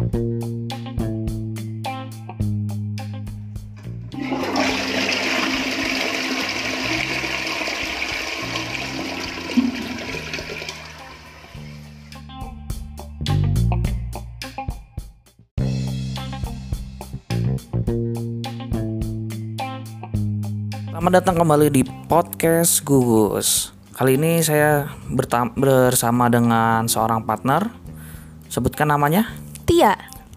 [0.00, 0.16] Selamat
[21.12, 23.76] datang kembali di podcast Gugus.
[23.92, 27.68] Kali ini saya bersama dengan seorang partner.
[28.48, 29.39] Sebutkan namanya.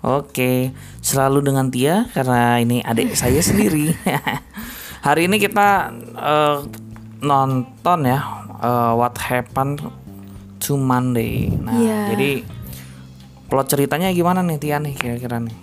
[0.04, 3.96] Oke, selalu dengan Tia karena ini adik saya sendiri.
[5.00, 6.58] Hari ini kita eh,
[7.24, 8.20] nonton ya
[8.60, 9.80] eh, What Happened
[10.60, 11.56] to Monday.
[11.56, 12.00] Nah, Iya.
[12.12, 12.32] jadi
[13.48, 15.56] plot ceritanya gimana nih Tia nih kira-kira nih?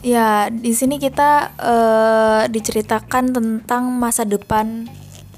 [0.00, 4.88] Ya, di sini kita eh, diceritakan tentang masa depan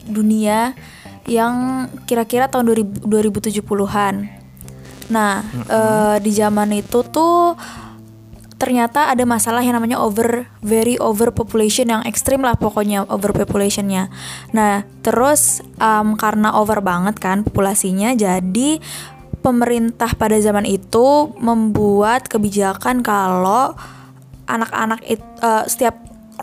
[0.06, 0.78] dunia
[1.26, 4.14] yang kira-kira tahun 2000 2070-an.
[5.10, 7.58] Nah, eh, di zaman itu tuh
[8.60, 14.12] ternyata ada masalah yang namanya over very overpopulation yang ekstrim lah pokoknya overpopulationnya.
[14.52, 18.76] Nah, terus em, karena over banget kan populasinya, jadi
[19.40, 23.72] pemerintah pada zaman itu membuat kebijakan kalau
[24.44, 25.96] anak-anak eh, setiap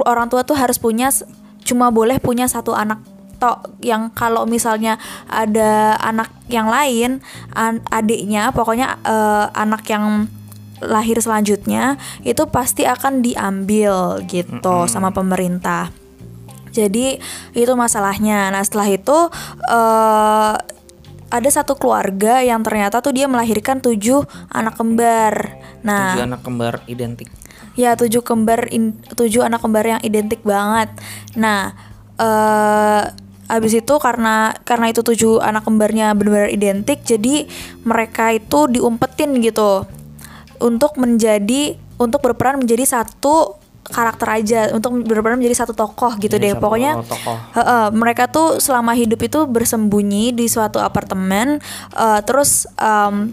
[0.09, 1.13] orang tua tuh harus punya
[1.61, 2.97] cuma boleh punya satu anak
[3.37, 4.97] tok yang kalau misalnya
[5.29, 7.21] ada anak yang lain
[7.53, 10.25] an- adiknya pokoknya eh, anak yang
[10.81, 15.89] lahir selanjutnya itu pasti akan diambil gitu sama pemerintah.
[16.69, 17.17] Jadi
[17.57, 18.53] itu masalahnya.
[18.53, 19.17] Nah setelah itu
[19.71, 20.55] eh
[21.27, 25.59] ada satu keluarga yang ternyata tuh dia melahirkan tujuh anak kembar.
[25.83, 27.27] Nah Tujuh anak kembar identik.
[27.75, 30.89] Ya tujuh kembar in- tujuh anak kembar yang identik banget.
[31.37, 31.77] Nah,
[32.17, 33.03] eh
[33.47, 37.47] abis itu karena karena itu tujuh anak kembarnya benar-benar identik, jadi
[37.87, 39.87] mereka itu diumpetin gitu
[40.61, 46.51] untuk menjadi untuk berperan menjadi satu karakter aja untuk berperan menjadi satu tokoh gitu Jadi
[46.51, 47.37] deh pokoknya tokoh.
[47.55, 51.63] Heeh, mereka tuh selama hidup itu bersembunyi di suatu apartemen
[51.95, 53.31] eh, terus em,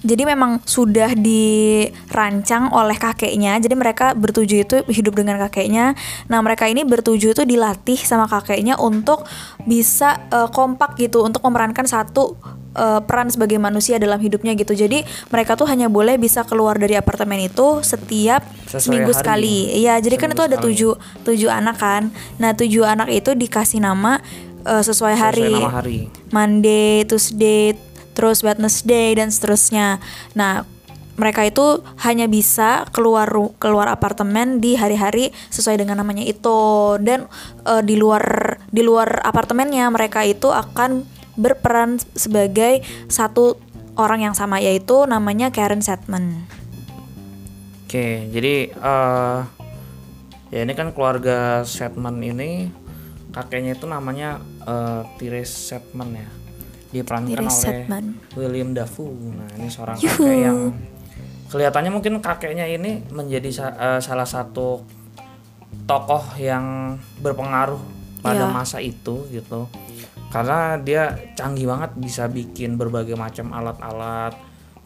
[0.00, 3.60] jadi memang sudah dirancang oleh kakeknya.
[3.60, 5.92] Jadi mereka bertujuh itu hidup dengan kakeknya.
[6.32, 9.28] Nah, mereka ini bertujuh itu dilatih sama kakeknya untuk
[9.68, 12.32] bisa eh, kompak gitu untuk memerankan satu
[12.72, 14.72] eh, peran sebagai manusia dalam hidupnya gitu.
[14.72, 19.20] Jadi mereka tuh hanya boleh bisa keluar dari apartemen itu setiap Sesuai seminggu hari.
[19.20, 19.56] sekali.
[19.84, 20.66] Iya, jadi kan Seminggu itu ada sekali.
[20.72, 20.92] tujuh
[21.28, 22.02] tujuh anak kan.
[22.40, 24.16] Nah, tujuh anak itu dikasih nama
[24.64, 25.44] eh, sesuai hari.
[25.44, 25.98] Sesuai nama hari.
[26.32, 27.76] Monday, Tuesday,
[28.12, 30.02] terus Wednesday dan seterusnya.
[30.34, 30.66] Nah,
[31.20, 33.28] mereka itu hanya bisa keluar
[33.60, 37.28] keluar apartemen di hari-hari sesuai dengan namanya itu dan
[37.68, 41.04] eh, di luar di luar apartemennya mereka itu akan
[41.36, 42.80] berperan sebagai
[43.12, 43.60] satu
[44.00, 46.48] orang yang sama yaitu namanya Karen Setman.
[47.84, 49.40] Oke, jadi eh
[50.50, 52.72] ya ini kan keluarga Setman ini
[53.30, 56.28] kakeknya itu namanya eh Tires Setman ya.
[56.90, 58.04] Diperankan oleh Setman.
[58.34, 59.14] William Dafoe.
[59.14, 60.10] Nah, ini seorang Yuhu.
[60.10, 60.58] kakek yang
[61.46, 64.82] kelihatannya mungkin kakeknya ini menjadi sa- eh, salah satu
[65.86, 67.78] tokoh yang berpengaruh
[68.20, 68.52] pada Iya.
[68.52, 69.70] masa itu gitu.
[70.30, 74.34] Karena dia canggih banget bisa bikin berbagai macam alat-alat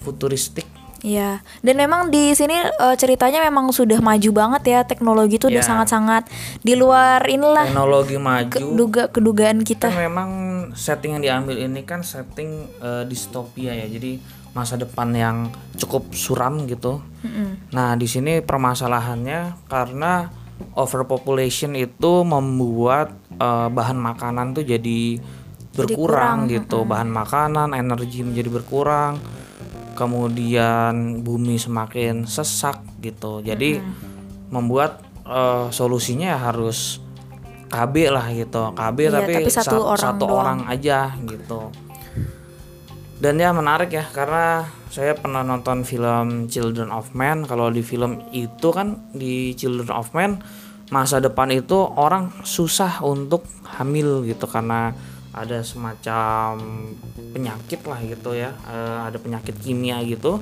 [0.01, 0.65] futuristik
[1.05, 5.61] Iya, dan memang di sini eh, ceritanya memang sudah maju banget ya teknologi itu udah
[5.61, 5.69] Ya.
[5.69, 6.33] sangat-sangat
[6.65, 8.49] di luar inilah teknologi maju.
[8.49, 9.93] keduga kedugaan kita.
[9.93, 10.31] kan memang
[10.73, 13.85] setting yang diambil ini kan setting eh, distopia ya.
[13.85, 14.17] Jadi
[14.57, 15.37] masa depan yang
[15.77, 17.05] cukup suram gitu.
[17.69, 20.33] Nah di sini permasalahannya karena
[20.73, 25.21] overpopulation itu membuat eh, bahan makanan tuh jadi
[25.75, 26.87] berkurang kurang, gitu.
[26.87, 29.19] bahan makanan energi menjadi berkurang
[29.95, 33.41] kemudian bumi semakin sesak gitu.
[33.41, 33.79] Jadi
[34.51, 37.01] membuat eh, solusinya ya harus
[37.71, 38.71] KB lah gitu.
[38.77, 40.39] KB Iya, tapi, tapi satu sa- orang satu doang.
[40.39, 41.73] orang aja gitu.
[43.15, 48.21] Dan ya menarik ya karena saya pernah nonton film Children of Men kalau di film
[48.31, 50.45] itu kan di Children of Men
[50.93, 54.45] masa depan itu orang susah untuk hamil gitu.
[54.45, 54.93] Karena
[55.35, 56.63] ada semacam
[57.35, 60.39] penyakit lah gitu ya eh, ada penyakit kimia gitu.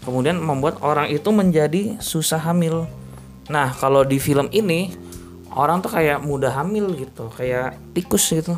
[0.00, 2.88] Kemudian membuat orang itu menjadi susah hamil.
[3.48, 4.92] Nah kalau di film ini
[5.52, 8.56] orang tuh kayak mudah hamil gitu kayak tikus gitu.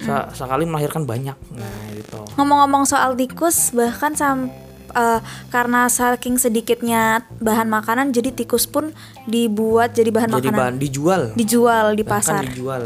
[0.00, 1.36] Sa- sekali melahirkan banyak.
[1.52, 2.24] Nah gitu.
[2.40, 4.48] Ngomong-ngomong soal tikus, bahkan sam
[4.96, 5.20] eh,
[5.52, 8.96] karena saking sedikitnya bahan makanan, jadi tikus pun
[9.28, 11.22] dibuat jadi bahan jadi makanan, bahan dijual.
[11.36, 12.48] Dijual di bahkan pasar.
[12.48, 12.84] dijual.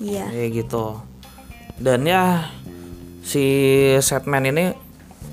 [0.00, 0.32] Iya.
[0.32, 1.09] kayak gitu
[1.80, 2.52] dan ya
[3.20, 3.44] si
[3.98, 4.70] setman ini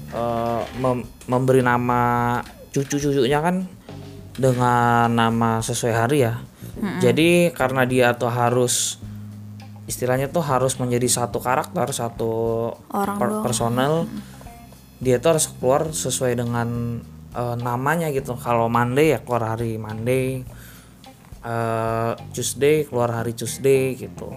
[0.09, 2.39] eh, mem- memberi nama
[2.71, 3.67] cucu-cucunya kan
[4.33, 6.39] dengan nama sesuai hari ya.
[7.01, 9.01] Jadi karena dia tuh harus
[9.85, 12.31] istilahnya tuh harus menjadi satu karakter, satu
[12.87, 14.05] Orang per- personal.
[14.97, 17.01] Dia tuh harus keluar sesuai dengan
[17.33, 18.37] eh, namanya gitu.
[18.37, 20.45] Kalau Monday ya keluar hari Monday.
[21.41, 24.27] eh, Tuesday keluar hari Tuesday gitu.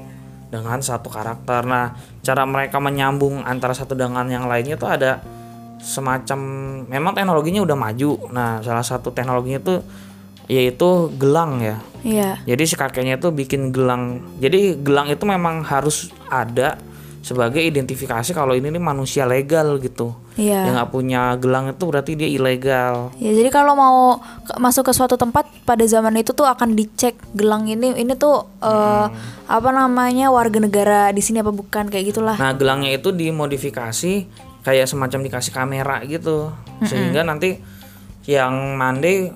[0.51, 1.63] Dengan satu karakter.
[1.63, 1.95] Nah,
[2.27, 5.23] cara mereka menyambung antara satu dengan yang lainnya tuh ada
[5.81, 6.39] semacam
[6.91, 8.13] memang teknologinya udah maju.
[8.35, 9.79] Nah, salah satu teknologinya tuh
[10.51, 11.79] yaitu gelang ya.
[12.03, 12.31] Iya.
[12.43, 14.27] Jadi si kakeknya itu bikin gelang.
[14.43, 16.75] Jadi gelang itu memang harus ada
[17.21, 20.17] sebagai identifikasi kalau ini nih manusia legal gitu.
[20.41, 20.65] Iya.
[20.65, 23.13] Yang nggak punya gelang itu berarti dia ilegal.
[23.21, 24.25] Ya jadi kalau mau
[24.57, 29.07] masuk ke suatu tempat pada zaman itu tuh akan dicek gelang ini ini tuh eh,
[29.47, 32.37] apa namanya warga negara di sini apa bukan kayak gitulah.
[32.41, 34.13] Nah, gelangnya itu dimodifikasi
[34.65, 36.53] kayak semacam dikasih kamera gitu.
[36.89, 37.61] Sehingga nanti
[38.25, 39.29] yang Monday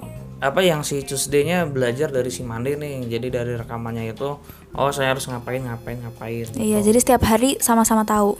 [0.44, 3.08] apa yang si Tuesday-nya belajar dari si Monday nih.
[3.08, 4.36] Jadi dari rekamannya itu
[4.76, 6.44] oh saya harus ngapain ngapain ngapain.
[6.60, 8.36] Iya, jadi setiap hari sama-sama tahu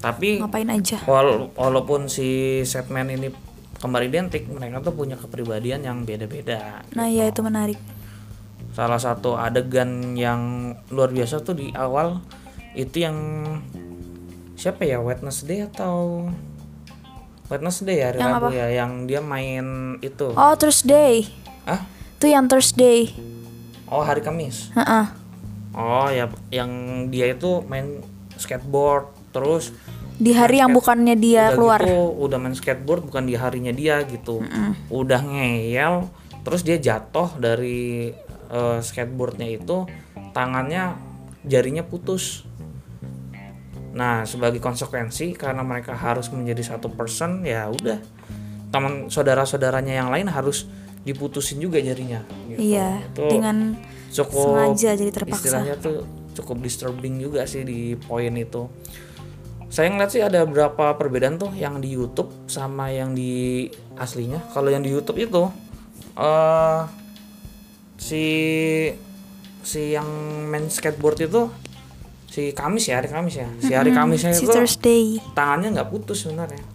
[0.00, 1.04] Tapi ngapain aja.
[1.04, 3.28] Wal- walaupun si setman ini
[3.76, 6.80] kembar identik, mereka tuh punya kepribadian yang beda-beda.
[6.96, 7.76] Nah, iya itu menarik.
[8.72, 12.24] Salah satu adegan yang luar biasa tuh di awal
[12.72, 13.16] itu yang
[14.56, 16.26] siapa ya Wednesday atau
[17.44, 18.56] Wednesday ya hari Yang Rabu apa?
[18.56, 19.66] ya yang dia main
[20.00, 20.26] itu.
[20.32, 21.28] Oh, Thursday.
[21.64, 21.84] Ah?
[22.16, 23.12] Itu yang Thursday.
[23.84, 24.72] Oh, hari Kamis.
[24.72, 25.06] Heeh.
[25.74, 26.70] Oh, ya yang
[27.10, 28.00] dia itu main
[28.34, 29.74] skateboard terus
[30.14, 31.80] Di hari yang bukannya dia udah keluar.
[31.82, 34.46] gitu udah main skateboard bukan di harinya dia gitu
[34.86, 36.06] udah ngeyel
[36.46, 38.14] terus dia jatuh dari
[38.46, 39.90] eh, skateboardnya itu
[40.30, 40.94] tangannya
[41.42, 42.46] jarinya putus
[43.94, 48.02] nah sebagai konsekuensi karena mereka harus menjadi satu person ya udah
[48.74, 50.66] teman saudara-saudaranya yang lain harus
[51.06, 52.58] diputusin juga jarinya gitu.
[52.58, 53.78] Iya, Itu dengan
[54.10, 55.46] cukup sengaja jadi terpaksa.
[55.46, 56.02] istilahnya tuh
[56.34, 58.66] cukup disturbing juga sih di poin itu
[59.70, 64.70] saya ngeliat sih ada beberapa perbedaan tuh yang di YouTube sama yang di aslinya kalau
[64.70, 65.50] yang di YouTube itu
[66.18, 66.80] eh
[67.98, 68.24] si
[69.62, 70.06] si yang
[70.50, 71.50] main skateboard itu
[72.34, 73.46] si Kamis ya hari Kamis ya.
[73.62, 75.22] Si hari Kamisnya si itu Thursday.
[75.38, 76.66] tangannya nggak putus sebenarnya.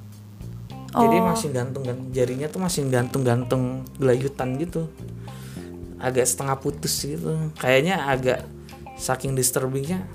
[0.89, 4.87] Jadi masih gantung kan jarinya tuh masih gantung-gantung gelayutan gitu.
[5.99, 7.51] Agak setengah putus gitu.
[7.59, 8.47] Kayaknya agak
[8.95, 10.07] saking disturbingnya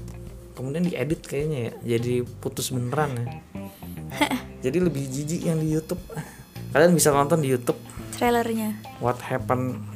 [0.56, 1.72] kemudian diedit kayaknya ya.
[2.00, 3.28] Jadi putus beneran ya.
[4.64, 6.00] Jadi lebih jijik yang di YouTube.
[6.72, 7.76] Kalian bisa nonton di YouTube.
[8.16, 8.80] Trailernya.
[8.96, 9.92] What Happened?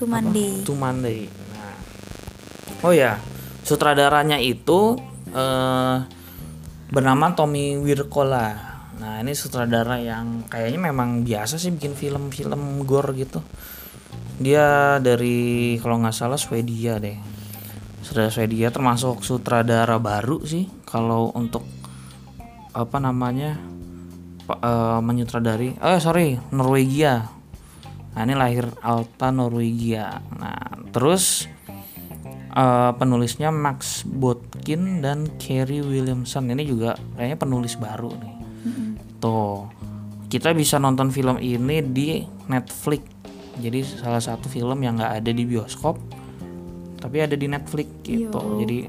[0.00, 0.64] To Monday.
[0.64, 1.28] to Monday.
[1.52, 2.88] Nah.
[2.88, 3.20] oh ya
[3.72, 5.00] sutradaranya itu
[5.32, 5.96] eh,
[6.92, 8.52] bernama Tommy Wirkola.
[9.00, 13.40] Nah ini sutradara yang kayaknya memang biasa sih bikin film-film gore gitu.
[14.36, 17.16] Dia dari kalau nggak salah Swedia deh.
[18.04, 21.64] Sutradara Swedia termasuk sutradara baru sih kalau untuk
[22.76, 23.56] apa namanya
[24.52, 27.24] eh, menyutradari oh sorry Norwegia.
[28.12, 30.20] Nah ini lahir Alta Norwegia.
[30.36, 30.60] Nah
[30.92, 31.48] terus
[32.52, 36.52] eh, penulisnya Max Botkin dan Kerry Williamson.
[36.52, 38.34] Ini juga kayaknya penulis baru nih.
[39.18, 39.68] Tuh
[40.32, 43.04] kita bisa nonton film ini di Netflix.
[43.60, 46.00] Jadi salah satu film yang nggak ada di bioskop
[47.02, 48.62] tapi ada di Netflix gitu.
[48.62, 48.86] Jadi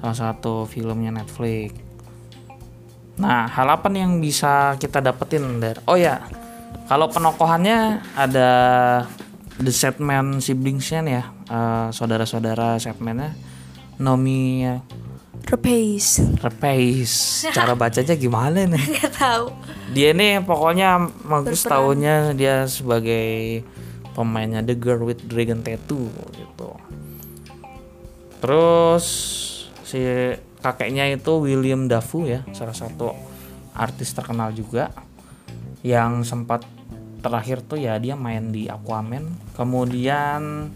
[0.00, 1.76] salah satu filmnya Netflix.
[3.20, 6.24] Nah hal apa nih yang bisa kita dapetin dari oh ya
[6.88, 8.50] kalau penokohannya ada
[9.60, 13.36] The Setman siblingsnya nih ya eh, saudara-saudara Setmannya
[14.00, 14.64] Nomi
[15.42, 16.22] Repace.
[16.40, 17.16] Repace
[17.56, 18.84] cara bacanya gimana nih?
[19.02, 19.46] Gak tahu.
[19.92, 23.60] dia ini pokoknya bagus tahunnya dia sebagai
[24.16, 26.70] pemainnya The Girl with Dragon Tattoo gitu.
[28.38, 29.04] Terus
[29.82, 30.00] si
[30.62, 33.12] kakeknya itu William Dafoe ya salah satu
[33.76, 34.94] artis terkenal juga.
[35.82, 36.62] Yang sempat
[37.18, 39.26] terakhir tuh ya dia main di Aquaman.
[39.58, 40.70] Kemudian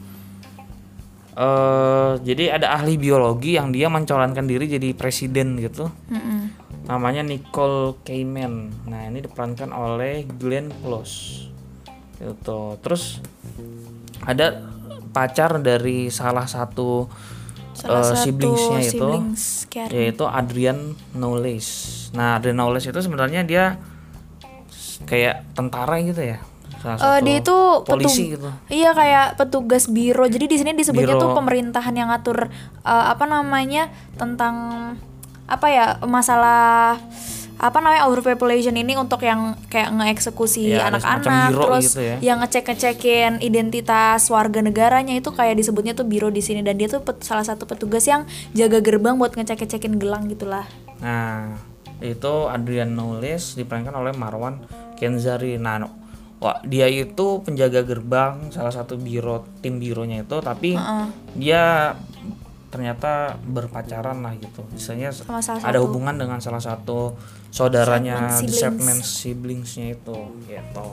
[1.37, 6.49] eh jadi ada ahli biologi yang dia mencalonkan diri jadi presiden gitu Mm-mm.
[6.89, 8.73] namanya Nicole Kidman.
[8.89, 11.45] Nah ini diperankan oleh Glenn Close.
[12.17, 12.61] Gitu.
[12.81, 13.21] Terus
[14.25, 14.65] ada
[15.13, 17.05] pacar dari salah satu
[17.77, 21.69] Salah satu siblingsnya itu, siblings yaitu Adrian Knowles.
[22.17, 23.77] Nah Adrian Knowles itu sebenarnya dia
[25.05, 26.41] kayak tentara gitu ya.
[26.87, 28.47] Salah Eh, satu dia itu polisi gitu.
[28.69, 30.23] Iya kayak petugas biro.
[30.25, 31.23] Jadi di sini disebutnya Biro.
[31.25, 32.47] tuh pemerintahan yang ngatur
[32.81, 34.55] eh, apa namanya tentang
[35.45, 36.99] apa ya masalah
[37.57, 42.17] apa namanya overpopulation ini untuk yang kayak ngeeksekusi Ya, anak-anak terus gitu ya.
[42.21, 47.01] yang ngecek-ngecekin identitas warga negaranya itu kayak disebutnya tuh biro di sini dan dia tuh
[47.01, 50.69] pet- salah satu petugas yang jaga gerbang buat ngecek-ngecekin gelang gitulah.
[50.99, 51.57] Nah,
[51.99, 54.61] itu Adrian Nulis diperankan oleh Marwan
[54.95, 55.57] Kenzari.
[55.57, 55.97] Nah, no-
[56.37, 60.77] wah, dia itu penjaga gerbang salah satu biro tim bironya itu, tapi
[61.35, 61.97] dia
[62.67, 64.61] ternyata berpacaran lah gitu.
[64.69, 67.17] Misalnya ada satu- hubungan dengan salah satu
[67.49, 68.61] saudaranya Segment di siblings.
[68.61, 70.87] segmen siblingsnya itu gitu.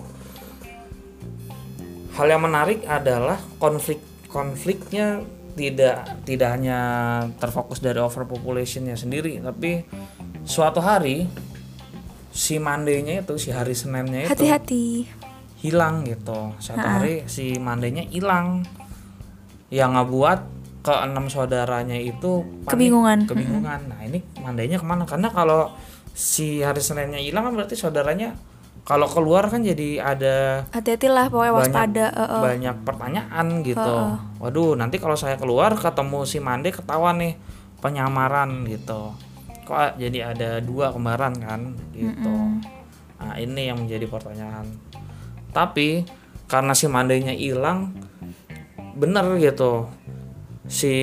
[2.13, 3.97] Hal yang menarik adalah konflik
[4.29, 6.79] konfliknya tidak tidak hanya
[7.37, 9.85] terfokus dari overpopulationnya sendiri, tapi
[10.45, 11.25] suatu hari
[12.29, 14.85] si Mandenya itu si hari Seninnya itu Hati-hati.
[15.63, 16.51] Hilang gitu.
[16.59, 18.67] Satu hari si Mandenya hilang,
[19.71, 20.39] yang ngebuat
[20.83, 23.19] keenam saudaranya itu panik, Kebingungan.
[23.25, 23.79] Kebingungan.
[23.87, 25.07] Nah ini Mandenya ke mana?
[25.07, 25.71] Karena kalau
[26.11, 28.35] si hari Seninnya hilang kan berarti saudaranya
[28.83, 32.05] kalau keluar kan jadi ada Hati-hatilah pokoknya banyak waspada.
[32.11, 32.41] eh, eh.
[32.43, 33.95] banyak pertanyaan gitu.
[34.43, 37.39] Waduh, nanti kalau saya keluar ketemu si Mande ketahuan nih
[37.79, 39.15] penyamaran gitu.
[39.63, 42.59] Kok jadi ada dua kembaran kan gitu.
[43.23, 44.67] Nah, ini yang menjadi pertanyaan.
[45.53, 46.03] Tapi
[46.49, 47.93] karena si Mandenya hilang
[48.97, 49.87] bener gitu.
[50.65, 50.93] Si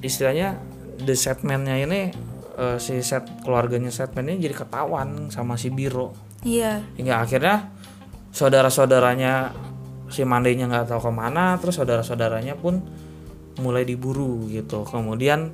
[0.00, 0.56] istilahnya
[1.00, 2.12] the setman-nya ini
[2.60, 6.80] eh, si set keluarganya setman ini jadi ketahuan sama si Biro Iya.
[6.96, 7.68] hingga akhirnya
[8.32, 9.52] saudara-saudaranya
[10.08, 12.80] si Mandenya nggak tahu ke mana terus saudara-saudaranya pun
[13.60, 15.52] mulai diburu gitu kemudian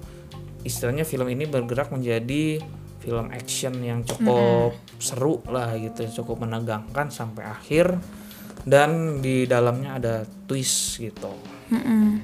[0.63, 2.63] istilahnya film ini bergerak menjadi
[3.07, 7.95] film action yang cukup seru lah gitu cukup menegangkan sampai akhir.
[8.67, 10.15] Dan di dalamnya ada
[10.51, 11.31] twist gitu.
[11.71, 12.19] Mm-mm.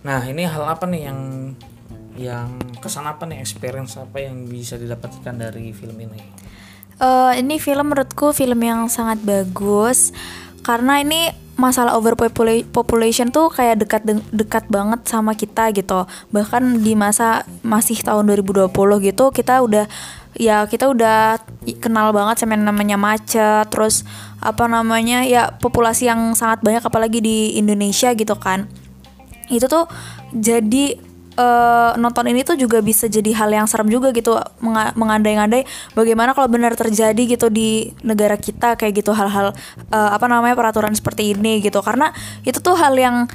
[0.00, 1.20] nah ini hal apa nih yang
[2.16, 6.22] yang kesan apa nih experience apa yang bisa didapatkan dari film ini?
[7.00, 10.12] Eh, ini film menurutku film yang sangat bagus.
[10.60, 14.02] Karena ini masalah overpopulation tuh kayak dekat
[14.32, 16.08] dekat banget sama kita gitu.
[16.32, 18.72] Bahkan di masa masih tahun 2020
[19.04, 19.84] gitu kita udah
[20.40, 21.36] ya kita udah
[21.84, 24.08] kenal banget sama yang namanya macet terus
[24.40, 28.64] apa namanya ya populasi yang sangat banyak apalagi di Indonesia gitu kan.
[29.52, 29.84] Itu tuh
[30.32, 35.62] jadi eh, nonton ini tuh juga bisa jadi hal yang serem juga gitu menga- mengandai-ngandai
[35.92, 39.54] bagaimana kalau benar terjadi gitu di negara kita kayak gitu hal-hal
[39.88, 41.78] eh, apa namanya peraturan seperti ini gitu.
[41.80, 42.10] Karena
[42.42, 43.30] itu tuh hal yang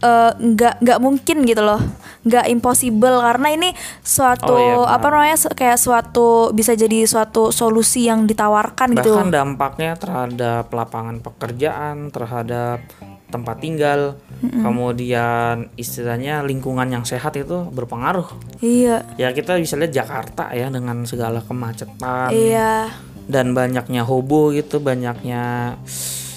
[0.00, 1.82] eh, nggak nggak mungkin gitu loh
[2.22, 3.18] nggak impossible.
[3.20, 4.94] Karena ini suatu Oh, iya, benar.
[4.98, 9.18] apa namanya kayak suatu bisa jadi suatu solusi yang ditawarkan gitu.
[9.18, 12.82] Bahkan dampaknya terhadap lapangan pekerjaan terhadap
[13.32, 18.28] tempat tinggal kemudian istilahnya lingkungan yang sehat itu berpengaruh.
[18.60, 19.08] Iya.
[19.16, 22.28] Ya kita bisa lihat Jakarta ya dengan segala kemacetan.
[22.28, 22.92] Iya.
[23.24, 25.74] Dan banyaknya hobo gitu banyaknya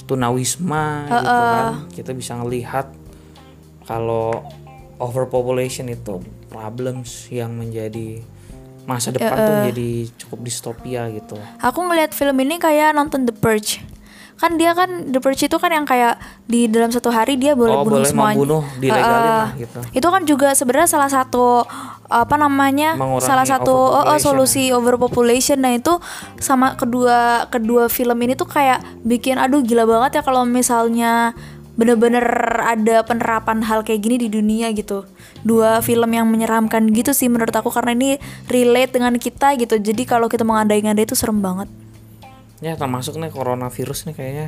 [0.07, 1.65] tunawisma gitu kan.
[1.91, 2.87] Kita bisa ngelihat
[3.83, 4.45] kalau
[5.01, 8.23] overpopulation itu problems yang menjadi
[8.85, 9.89] masa depan tuh jadi
[10.21, 11.35] cukup distopia gitu.
[11.57, 13.81] Aku ngelihat film ini kayak nonton The Purge.
[14.35, 17.71] Kan dia kan The Purge itu kan yang kayak di dalam satu hari dia boleh
[17.71, 18.35] Oh, bunuh boleh semuanya.
[18.35, 19.39] membunuh, dilegalin Heeh.
[19.39, 19.79] lah gitu.
[19.95, 21.63] Itu kan juga sebenarnya salah satu
[22.05, 22.99] apa namanya?
[22.99, 25.63] Mengurangi salah satu oh, oh, solusi overpopulation.
[25.63, 25.97] Nah, itu
[26.37, 31.31] sama kedua kedua film ini tuh kayak bikin aduh gila banget ya kalau misalnya
[31.75, 32.23] bener-bener
[32.63, 35.03] ada penerapan hal kayak gini di dunia gitu
[35.43, 38.09] dua film yang menyeramkan gitu sih menurut aku karena ini
[38.47, 41.67] relate dengan kita gitu jadi kalau kita mengandai-ngandai itu serem banget
[42.65, 44.47] ya termasuk nih coronavirus nih kayaknya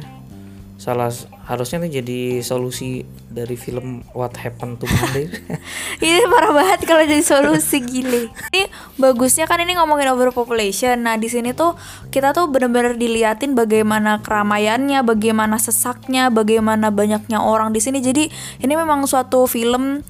[0.77, 1.09] salah
[1.50, 5.29] harusnya nih jadi solusi dari film What Happened to Monday
[6.05, 8.29] Ini parah banget kalau jadi solusi gile.
[8.53, 8.69] Ini
[9.01, 11.01] bagusnya kan ini ngomongin overpopulation.
[11.01, 11.74] Nah, di sini tuh
[12.13, 17.97] kita tuh bener-bener diliatin bagaimana keramaiannya, bagaimana sesaknya, bagaimana banyaknya orang di sini.
[17.97, 18.29] Jadi,
[18.62, 20.05] ini memang suatu film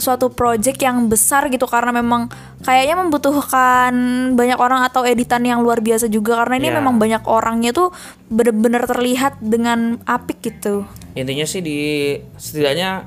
[0.00, 2.26] suatu project yang besar gitu karena memang
[2.64, 3.92] kayaknya membutuhkan
[4.34, 6.76] banyak orang atau editan yang luar biasa juga karena ini Iya.
[6.80, 7.92] memang banyak orangnya tuh
[8.28, 10.88] bener-bener terlihat dengan apik gitu.
[11.12, 11.78] intinya sih di
[12.34, 13.06] setidaknya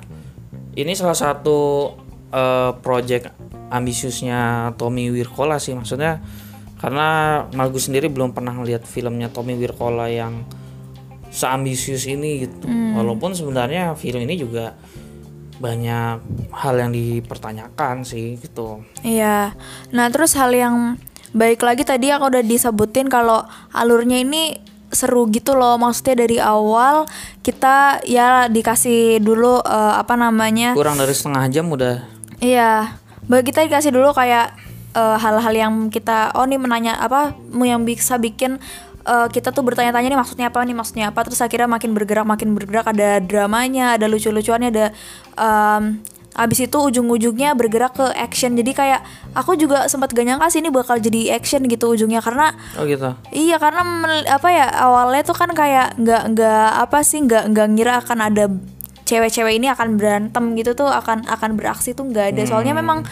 [0.73, 1.91] ini salah satu
[2.29, 3.33] eh, project
[3.67, 6.21] ambisiusnya Tommy Wirkola sih maksudnya
[6.77, 10.43] karena Malgus sendiri belum pernah ngeliat filmnya Tommy Wirkola yang
[11.33, 14.77] seambisius ini gitu walaupun sebenarnya film ini juga
[15.63, 16.19] banyak
[16.51, 19.55] hal yang dipertanyakan sih gitu Iya.
[19.95, 20.99] Nah, terus hal yang
[21.31, 24.59] baik lagi tadi aku udah disebutin kalau alurnya ini
[24.91, 25.79] seru gitu loh.
[25.79, 27.07] Maksudnya dari awal
[27.41, 30.75] kita ya dikasih dulu eh, apa namanya?
[30.75, 32.03] kurang dari setengah jam udah
[32.43, 32.99] Iya.
[33.23, 34.51] Bagi kita dikasih dulu kayak
[34.93, 38.59] eh, hal-hal yang kita oh nih menanya apa yang bisa bikin
[39.03, 41.23] eh, kita tuh bertanya-tanya nih maksudnya apa nih maksudnya apa?
[41.27, 44.85] Terus akhirnya makin bergerak makin bergerak ada dramanya ada lucu-lucuannya ada
[45.37, 45.99] em,
[46.33, 48.57] abis itu ujung-ujungnya bergerak ke action.
[48.57, 49.05] Jadi kayak
[49.37, 53.13] aku juga sempat gak nyangka sih ini bakal jadi action gitu ujungnya karena Oh gitu.
[53.29, 53.85] Iya karena
[54.33, 58.45] apa ya awalnya tuh kan kayak nggak nggak apa sih nggak nggak ngira akan ada
[59.03, 62.41] cewek-cewek ini akan berantem gitu tuh akan akan beraksi tuh nggak ada.
[62.49, 63.05] Soalnya memang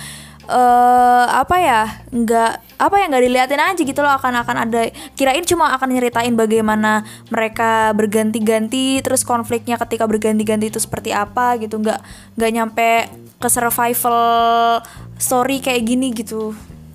[0.51, 1.81] eh apa ya
[2.11, 6.35] nggak apa ya nggak diliatin aja gitu loh akan akan ada kirain cuma akan nyeritain
[6.35, 11.99] bagaimana mereka berganti-ganti terus konfliknya ketika berganti-ganti itu seperti apa gitu nggak
[12.35, 12.89] nggak nyampe
[13.39, 14.19] ke survival
[15.15, 16.51] story kayak gini gitu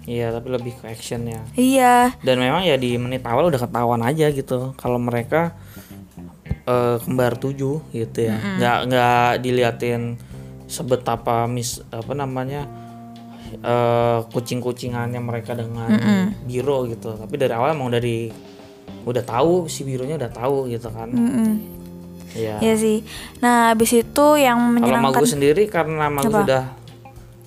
[0.07, 1.43] Iya tapi lebih ke actionnya.
[1.59, 5.59] iya Dan memang ya di menit awal udah ketahuan aja gitu kalau mereka
[6.63, 8.39] eh, kembar tujuh gitu ya.
[8.39, 10.15] Nggak nggak diliatin
[10.71, 12.86] sebetapa mis apa namanya
[13.55, 15.91] eh, kucing-kucingannya mereka dengan
[16.45, 17.15] biro gitu.
[17.15, 18.31] Tapi dari awal emang dari
[19.07, 21.09] udah tahu si bironya udah tahu gitu kan.
[21.15, 21.77] Mm-mm.
[22.37, 22.61] Iya.
[22.61, 22.99] Iya sih.
[23.41, 26.41] Nah, habis itu yang Kalau menyenangkan Magus sendiri karena Magus Apa?
[26.45, 26.65] sudah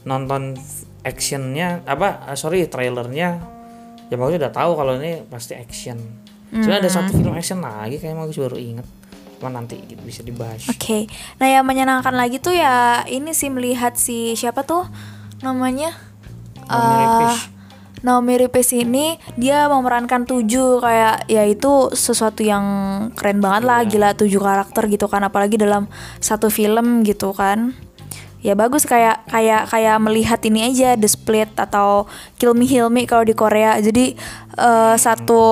[0.07, 0.57] nonton
[1.03, 3.39] actionnya apa ah, sorry trailernya
[4.09, 5.99] ya Magus udah tahu kalau ini pasti action.
[6.49, 8.87] Sebenarnya ada satu film action lagi kayak Magus baru inget.
[9.37, 10.65] Cuma nanti bisa dibahas.
[10.65, 11.05] Oke.
[11.37, 14.89] Nah, yang menyenangkan lagi tuh ya ini sih melihat si siapa tuh
[15.39, 15.95] namanya
[16.65, 17.41] Naomi Rapace.
[17.99, 19.05] Naomi Rapace ini
[19.35, 22.63] dia memerankan tujuh kayak ya itu sesuatu yang
[23.11, 27.75] keren banget lah gila tujuh karakter gitu kan apalagi dalam satu film gitu kan
[28.39, 32.07] ya bagus kayak kayak kayak melihat ini aja The Split atau
[32.39, 34.15] Kill Me Heal Me kalau di Korea jadi
[34.55, 35.43] eh, satu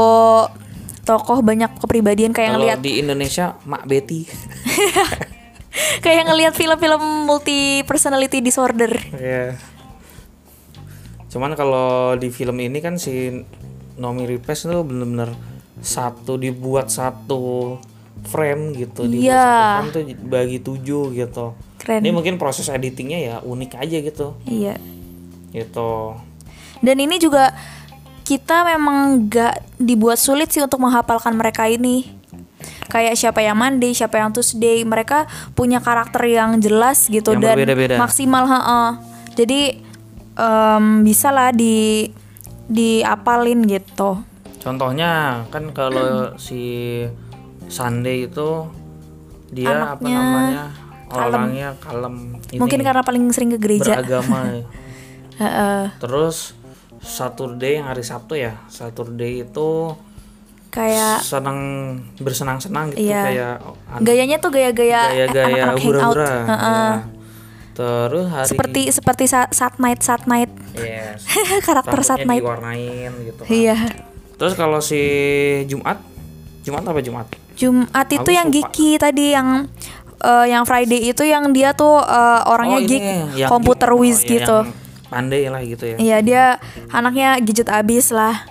[1.04, 4.28] tokoh banyak kepribadian kayak Kalau ngelihat di Indonesia Mak Betty.
[6.04, 9.56] kayak ngelihat film-film multi personality disorder Iya.
[11.28, 13.44] Cuman kalau di film ini kan si
[13.98, 15.34] Naomi Rapace tuh bener-bener
[15.78, 17.78] satu dibuat satu
[18.26, 19.44] frame gitu dibuat Iya.
[19.46, 21.46] satu frame tuh bagi tujuh gitu.
[21.78, 24.28] keren Ini mungkin proses editingnya ya unik aja gitu.
[24.46, 24.76] iya
[25.54, 25.92] Gitu.
[26.82, 27.54] Dan ini juga
[28.22, 32.12] kita memang gak dibuat sulit sih untuk menghafalkan mereka ini.
[32.92, 38.00] Kayak siapa yang Monday, siapa yang Tuesday, mereka punya karakter yang jelas gitu Yang dan
[38.00, 38.90] maksimal, heeh.
[39.38, 39.60] Jadi
[40.38, 42.08] em, bisa lah di
[42.68, 44.22] diapalin gitu.
[44.60, 47.02] Contohnya kan kalau si
[47.68, 48.68] Sunday itu
[49.48, 50.64] dia apa Anaknya namanya?
[51.08, 51.32] kalem.
[51.32, 52.16] Orangnya kalem.
[52.52, 53.96] Ini Mungkin karena paling sering ke gereja.
[53.96, 54.44] beragama.
[55.42, 55.82] Heeh.
[55.98, 56.52] Terus
[57.00, 58.60] Saturday yang hari Sabtu ya.
[58.68, 59.96] Saturday itu
[60.68, 61.60] Kayak senang
[62.20, 63.24] bersenang-senang gitu Iya.
[63.24, 63.56] kayak
[64.04, 65.82] gayanya tuh gaya-gaya gaya-gaya hangout.
[65.82, 66.34] hura-hura.
[66.44, 66.92] Heeh.
[66.94, 67.17] ya.
[67.78, 71.22] Terus hari Seperti seperti saat, saat night saat night yes,
[71.62, 72.42] karakter saat night.
[72.42, 73.54] diwarnain gitu kan.
[73.54, 73.78] Iya.
[74.34, 74.98] Terus kalau si
[75.66, 76.02] Jumat
[76.62, 77.30] Jumat apa Jumat?
[77.54, 78.58] Jumat itu Aku yang lupa.
[78.66, 79.70] Giki tadi yang
[80.20, 83.06] eh, yang Friday itu yang dia tuh eh, orangnya Oh, geek
[83.46, 84.00] komputer geek.
[84.00, 84.58] whiz Oh, iya, gitu.
[84.60, 85.98] yang pandai lah gitu ya.
[85.98, 86.44] Iya dia
[86.90, 88.42] anaknya gadget abis lah.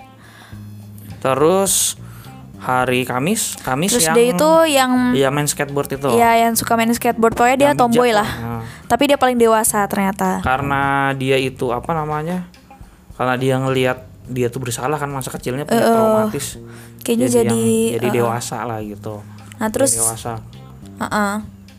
[1.17, 1.97] Terus
[2.57, 6.09] hari Kamis, Kamis Terus yang dia itu yang Iya main skateboard itu.
[6.11, 8.25] ya yang suka main skateboard pokoknya dia Yang tomboy lah.
[8.27, 10.41] Nah, Tapi dia paling dewasa ternyata.
[10.41, 10.81] karena
[11.13, 12.49] dia itu apa namanya?
[13.13, 16.59] Karena dia ngelihat dia tuh bersalah kan masa kecilnya punya traumatis.
[16.99, 18.17] Kayaknya jadi, yang- jadi uh-uh.
[18.19, 19.23] dewasa lah gitu.
[19.55, 20.33] Nah Jadi terus dewasa.
[20.97, 21.35] uh-uh.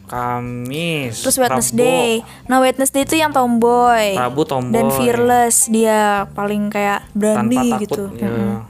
[0.09, 1.21] Kamis.
[1.21, 2.25] terus Wednesday.
[2.49, 4.17] Nah Wednesday itu yang tomboy.
[4.17, 4.73] Rabu, Rabu tomboy.
[4.73, 7.85] Dan fearless dia paling kayak tanpa berani takut.
[7.85, 8.03] gitu.
[8.17, 8.65] ya.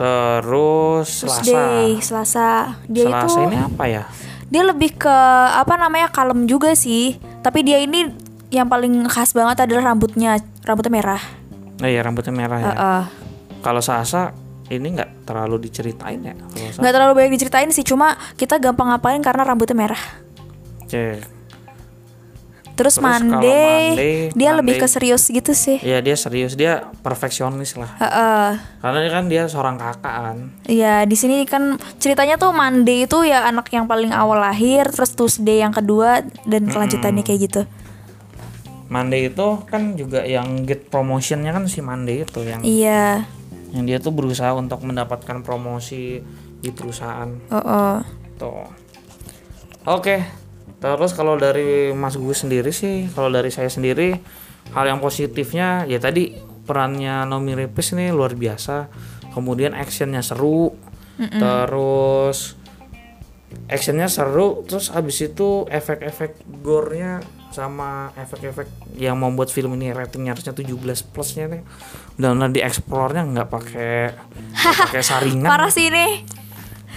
[0.00, 1.44] Terus Selasa.
[1.44, 2.48] Tuesday, Selasa.
[2.88, 4.04] Dia Selasa itu ini apa ya?
[4.50, 5.16] dia lebih ke
[5.54, 8.10] apa namanya kalem juga sih tapi dia ini
[8.50, 11.22] yang paling khas banget adalah rambutnya rambutnya merah
[11.80, 12.66] Oh iya rambutnya merah ya.
[12.76, 13.02] Heeh.
[13.64, 14.36] Kalau Selasa
[14.68, 16.36] ini nggak terlalu diceritain ya.
[16.76, 20.02] Nggak terlalu banyak diceritain sih cuma kita gampang ngapain karena rambutnya merah
[20.92, 21.39] Cek.
[22.80, 26.88] Terus, Terus kalau Monday, Monday, dia lebih ke serius gitu sih Iya dia serius dia
[27.04, 27.92] perfeksionis lah.
[28.00, 28.48] Heeh.
[28.80, 30.36] Karena dia kan dia seorang kakak kan.
[30.64, 35.12] Iya di sini kan ceritanya tuh Monday itu ya anak yang paling awal lahir terus
[35.12, 37.62] Tuesday yang kedua dan kelanjutannya kayak gitu
[38.90, 43.28] Monday itu kan juga yang get promotionnya kan si Monday itu yang iya
[43.70, 46.18] yang dia tuh berusaha untuk mendapatkan promosi
[46.60, 47.96] di perusahaan oh, oh.
[48.36, 48.66] tuh.
[49.88, 50.39] Oke.
[50.80, 54.16] Terus kalau dari Mas Gus sendiri sih, kalau dari saya sendiri
[54.72, 58.88] hal yang positifnya ya tadi perannya Nomi Repes ini luar biasa.
[59.36, 60.72] Kemudian actionnya seru.
[61.20, 62.56] Terus
[63.68, 64.64] actionnya seru.
[64.64, 70.70] Terus habis itu efek-efek gore-nya sama efek-efek yang membuat film ini ratingnya harusnya 17
[71.10, 71.66] plusnya nih
[72.14, 74.14] benar-benar dieksplornya nggak pakai
[74.86, 76.22] pakai saringan Parah sih ini.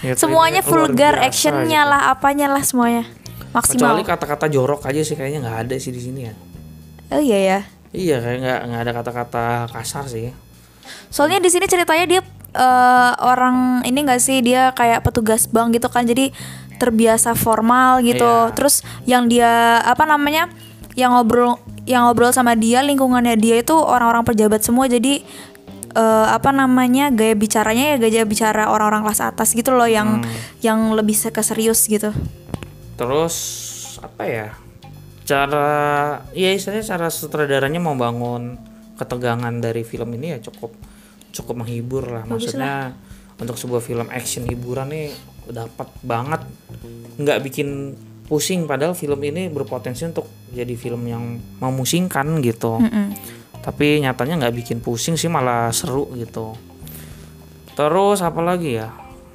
[0.03, 1.91] Gitu, Semuanya luar vulgar, actionnya gitu.
[1.95, 3.07] lah, apanya lah semuanya.
[3.53, 3.95] Maksimal.
[3.95, 6.33] kecuali kata-kata jorok aja sih kayaknya nggak ada sih di sini ya
[7.09, 7.59] Oh iya ya.
[7.93, 10.33] iya kayak nggak nggak ada kata-kata kasar sih
[11.07, 15.87] Soalnya di sini ceritanya dia eh, orang ini enggak sih dia kayak petugas bank gitu
[15.87, 16.03] kan.
[16.03, 16.33] Jadi
[16.75, 18.19] terbiasa formal gitu.
[18.19, 18.51] Iya.
[18.51, 20.49] Terus yang dia apa namanya?
[20.93, 21.51] Yang ngobrol
[21.85, 24.89] yang ngobrol sama dia lingkungannya dia itu orang-orang pejabat semua.
[24.89, 25.21] Jadi
[25.93, 27.13] eh, apa namanya?
[27.13, 30.25] gaya bicaranya ya gaya bicara orang-orang kelas atas gitu loh yang
[30.59, 32.11] yang lebih se- ke serius gitu.
[32.93, 33.35] Terus
[34.01, 34.49] apa ya
[35.23, 38.59] cara ya istilahnya cara sutradaranya mau bangun
[38.99, 40.71] ketegangan dari film ini ya cukup
[41.33, 42.23] cukup menghibur lah.
[42.29, 42.93] Maksudnya
[43.41, 45.09] untuk sebuah film action hiburan nih
[45.49, 46.41] dapat banget.
[47.17, 47.97] Nggak bikin
[48.29, 52.77] pusing padahal film ini berpotensi untuk jadi film yang memusingkan gitu.
[53.63, 56.53] Tapi nyatanya nggak bikin pusing sih malah seru gitu.
[57.73, 58.93] Terus apa lagi ya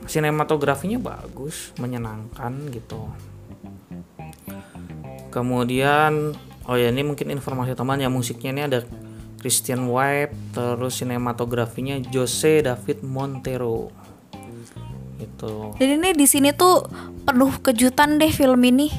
[0.08, 3.12] sinematografinya bagus menyenangkan gitu
[5.30, 6.36] kemudian
[6.68, 8.80] oh ya ini mungkin informasi teman ya musiknya ini ada
[9.38, 13.94] Christian Wipe terus sinematografinya Jose David Montero.
[15.18, 15.78] Gitu.
[15.78, 16.82] Dan ini di sini tuh
[17.22, 18.90] penuh kejutan deh film ini.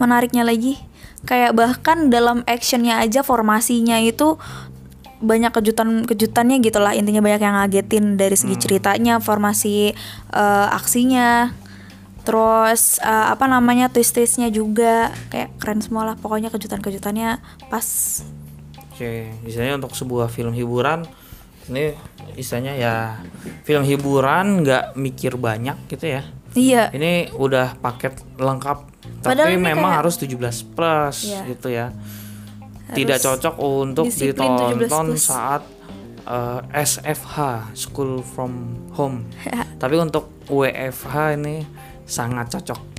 [0.00, 0.80] Menariknya lagi,
[1.28, 4.40] kayak bahkan dalam actionnya aja formasinya itu
[5.20, 6.96] banyak kejutan-kejutannya gitu lah.
[6.96, 9.92] Intinya banyak yang ngagetin dari segi ceritanya formasi
[10.32, 11.52] eh, aksinya
[12.20, 17.86] terus eh, apa namanya twist-twistnya juga kayak keren semua lah pokoknya kejutan-kejutannya pas
[18.90, 21.08] Oke, misalnya untuk sebuah film hiburan
[21.66, 21.96] ini
[22.34, 22.94] istilahnya ya
[23.62, 26.22] film hiburan nggak mikir banyak gitu ya.
[26.52, 28.78] iya Ini udah paket lengkap
[29.20, 31.40] Padahal tapi memang kayak- harus 17 plus Iya.
[31.46, 31.86] gitu ya.
[32.90, 35.62] Tidak cocok untuk disiplin 17 ditonton saat
[36.22, 37.36] eh, SFH
[37.72, 38.52] School from
[38.94, 39.24] Home.
[39.82, 41.64] tapi untuk WFH ini
[42.10, 42.80] sangat cocok.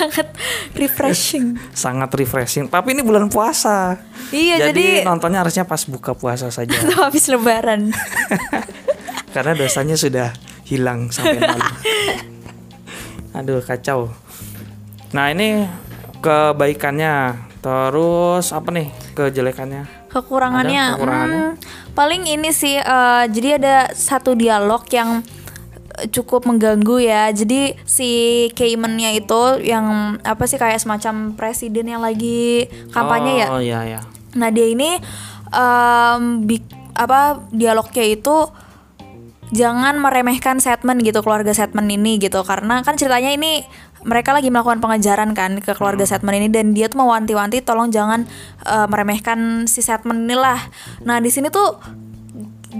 [0.00, 0.32] sangat
[0.72, 2.66] refreshing sangat refreshing.
[2.72, 4.00] Tapi ini bulan puasa.
[4.32, 6.72] iya Jadi, jadi, nontonnya harusnya pas buka puasa saja.
[6.80, 7.92] atau habis lebaran
[9.34, 10.32] karena dosanya sudah
[10.64, 11.70] hilang sampai lalu.
[13.36, 14.10] Aduh kacau.
[15.12, 15.66] Nah ini
[16.22, 20.00] kebaikannya, terus apa nih kejelekannya?
[20.10, 21.44] kekurangannya, Ada kekurangannya?
[21.54, 25.22] hmm, paling ini sih eh, jadi ada satu dialog yang
[26.08, 28.10] cukup mengganggu ya jadi si
[28.54, 34.00] Cayman-nya itu yang apa sih kayak semacam presiden yang lagi kampanye ya Oh iya ya.
[34.32, 34.96] Nah dia ini
[35.50, 38.48] em, bik- apa dialognya itu
[39.50, 43.66] jangan meremehkan Setman gitu keluarga Setman ini gitu karena kan ceritanya ini
[44.00, 48.24] mereka lagi melakukan pengejaran kan ke keluarga Setman ini dan dia tuh mewanti-wanti tolong jangan
[48.64, 50.56] eh, meremehkan si Setman inilah.
[51.04, 51.76] Nah di sini tuh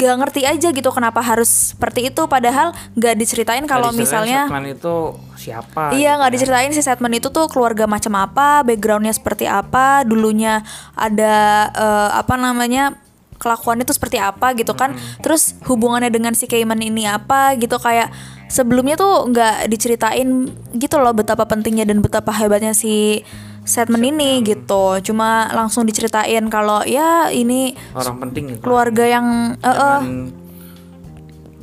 [0.01, 4.97] gak ngerti aja gitu kenapa harus seperti itu padahal gak diceritain kalau misalnya Setman itu
[5.37, 5.93] siapa?
[5.93, 6.35] Iya gitu nggak ya.
[6.37, 10.65] diceritain si Setman itu tuh keluarga macam apa, backgroundnya seperti apa, dulunya
[10.97, 12.97] ada eh, apa namanya
[13.41, 14.93] kelakuannya tuh seperti apa gitu kan.
[15.25, 18.13] Terus hubungannya dengan si Cayman ini apa gitu kayak
[18.53, 23.25] sebelumnya tuh nggak diceritain gitu loh betapa pentingnya dan betapa hebatnya si
[23.71, 24.85] Setman ini gitu.
[25.01, 28.61] Cuma langsung diceritain kalau ya ini Orang penting gitu.
[28.61, 30.09] keluarga yang eh, eh, Jangan,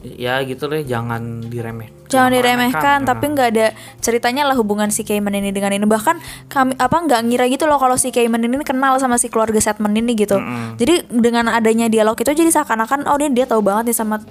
[0.07, 1.91] ya gitu deh, jangan diremeh.
[2.07, 3.67] jangan diremehkan Nah, tapi nggak ada
[3.99, 6.15] ceritanya lah hubungan si Cayman ini dengan ini bahkan
[6.47, 9.91] kami apa nggak ngira gitu loh kalau si Cayman ini kenal sama si keluarga Setman
[9.91, 10.39] ini gitu
[10.75, 14.23] jadi dengan adanya dialog itu jadi seakan-akan oh dia dia tahu banget nih sama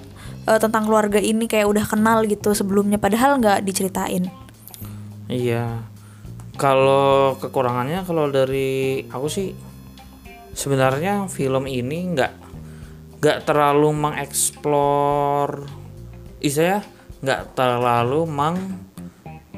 [0.43, 4.33] eh, tentang keluarga ini kayak udah kenal gitu sebelumnya padahal nggak diceritain
[5.27, 5.83] Iya.
[6.57, 9.53] Kalau kekurangannya kalau dari aku sih
[10.57, 12.33] sebenarnya film ini nggak
[13.21, 15.69] nggak terlalu mengeksplor
[16.41, 16.81] istilahnya
[17.21, 18.57] nggak terlalu meng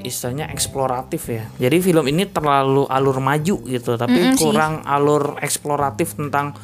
[0.03, 1.45] istilahnya eksploratif ya.
[1.59, 6.55] Jadi film ini terlalu alur maju gitu, tapi kurang alur eksploratif tentang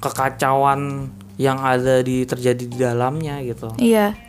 [0.00, 3.76] kekacauan yang ada di terjadi di dalamnya gitu.
[3.76, 4.27] Iya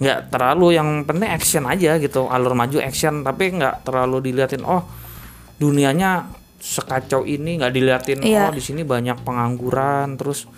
[0.00, 4.82] nggak terlalu yang penting action aja gitu alur maju action tapi nggak terlalu diliatin oh
[5.60, 8.48] dunianya sekacau ini nggak diliatin Iya.
[8.48, 10.48] oh di sini banyak pengangguran terus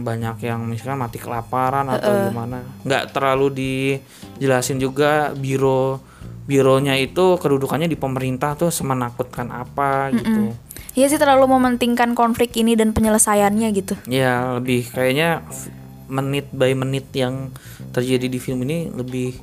[0.00, 2.64] banyak yang misalkan mati kelaparan atau gimana.
[2.88, 6.00] Nggak terlalu dijelasin juga biro
[6.48, 10.56] bironya itu kedudukannya di pemerintah tuh semenakutkan apa gitu.
[10.96, 13.94] Iya sih terlalu mementingkan konflik ini dan penyelesaiannya gitu.
[14.10, 15.44] Ya lebih kayaknya
[16.10, 17.54] menit by menit yang
[17.88, 19.38] terjadi di film ini lebih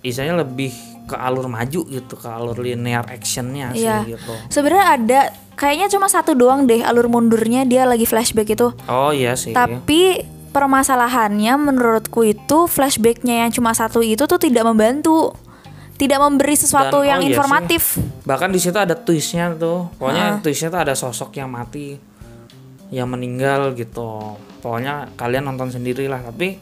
[0.00, 0.70] istilahnya lebih
[1.04, 4.06] ke alur maju gitu ke alur linear actionnya sih Iya.
[4.08, 5.20] gitu Sebenarnya ada
[5.52, 8.70] kayaknya cuma satu doang deh alur mundurnya dia lagi flashback itu.
[8.82, 15.34] oh iya sih Tapi permasalahannya menurutku itu flashbacknya yang cuma satu itu tuh tidak membantu,
[15.96, 17.34] tidak memberi sesuatu Dan- yang oh iya sih.
[17.34, 17.82] informatif.
[18.22, 21.98] bahkan di situ ada twistnya tuh pokoknya twistnya tuh ada sosok yang mati
[22.88, 26.56] yang meninggal gitu pokoknya kalian nonton sendiri lah tapi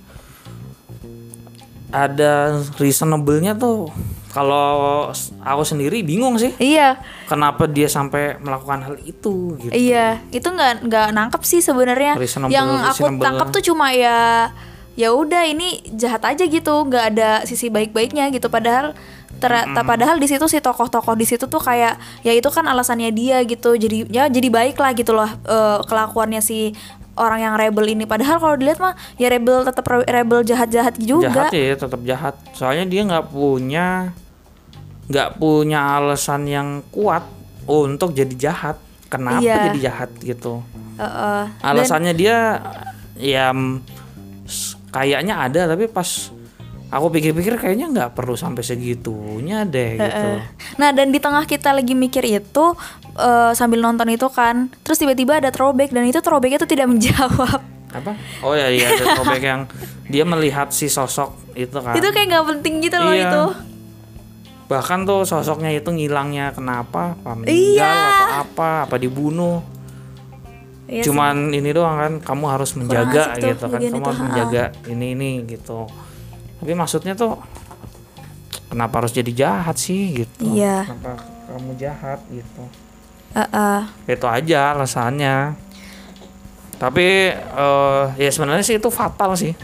[1.91, 3.91] ada reasonable-nya tuh
[4.31, 5.11] kalau
[5.43, 10.87] aku sendiri bingung sih Iya, kenapa dia sampai melakukan hal itu gitu iya, itu nggak
[10.87, 12.15] nggak nangkep sih sebenarnya.
[12.47, 14.49] Yang aku tangkap tuh cuma ya
[14.95, 18.47] ya udah ini jahat aja gitu, nggak ada sisi baik-baiknya gitu.
[18.47, 18.95] Padahal
[19.43, 23.11] ter- ta- padahal di situ si tokoh-tokoh di situ tuh kayak ya itu kan alasannya
[23.11, 23.75] dia gitu.
[23.75, 26.71] Jadi ya jadi baik lah gitu loh eh, kelakuannya si
[27.21, 28.03] orang yang rebel ini.
[28.03, 31.29] Padahal kalau dilihat mah ya rebel tetap re- rebel jahat-jahat juga.
[31.29, 33.87] jahat ya tetap jahat soalnya dia nggak punya
[35.07, 37.27] nggak punya alasan yang kuat
[37.67, 39.69] untuk jadi jahat kenapa Iya.
[39.69, 41.43] jadi jahat gitu Eh, eh.
[41.61, 42.61] alasannya dia
[43.17, 43.51] ya
[44.91, 46.31] kayaknya ada tapi pas
[46.91, 50.31] aku pikir-pikir kayaknya nggak perlu sampai segitunya deh gitu
[50.75, 52.65] Nah dan di tengah kita lagi mikir itu
[53.15, 57.63] eh, sambil nonton itu kan, terus tiba-tiba ada throwback dan itu throwbacknya tuh tidak menjawab.
[57.91, 59.63] apa oh ya iya ada throwback yang
[60.07, 63.27] dia melihat si sosok itu kan Itu kayak nggak penting gitu loh Iya.
[63.27, 63.45] itu.
[64.67, 67.91] bahkan tuh sosoknya itu ngilangnya kenapa apa meninggal Iya.
[68.07, 69.59] atau apa apa dibunuh
[70.87, 74.27] Iya cuman ini doang kan kamu harus menjaga gitu kan kamu itu, harus ha.
[74.27, 75.87] menjaga ini ini gitu
[76.61, 77.41] tapi maksudnya tuh
[78.67, 80.85] kenapa harus jadi jahat sih gitu Iya.
[80.87, 82.63] kenapa kamu jahat gitu
[83.31, 83.81] Eh, eh.
[84.09, 85.55] itu aja alasannya
[86.77, 89.55] tapi eh, ya sebenarnya sih itu fatal sih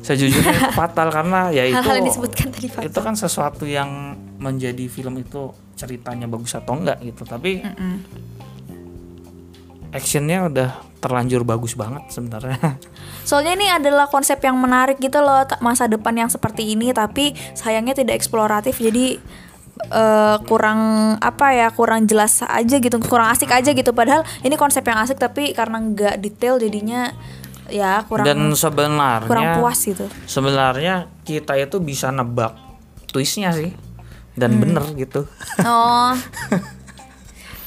[0.00, 2.82] sejujurnya itu fatal karena ya itu Hal-hal yang disebutkan tadi Pak.
[2.86, 3.90] itu kan sesuatu yang
[4.36, 7.60] menjadi film itu ceritanya bagus atau enggak gitu tapi
[9.90, 12.58] actionnya udah terlanjur bagus banget sebenarnya
[13.28, 17.98] Soalnya ini adalah konsep yang menarik gitu loh masa depan yang seperti ini tapi sayangnya
[17.98, 19.18] tidak eksploratif jadi
[19.90, 20.80] eh, kurang
[21.18, 25.18] apa ya kurang jelas aja gitu kurang asik aja gitu padahal ini konsep yang asik
[25.18, 27.10] tapi karena nggak detail jadinya
[27.66, 30.06] ya kurang dan sebenarnya kurang puas gitu.
[30.30, 32.54] sebenarnya kita itu bisa nebak
[33.10, 33.74] twistnya sih
[34.38, 34.62] dan Hmm.
[34.62, 35.26] bener gitu
[35.66, 36.14] Oh.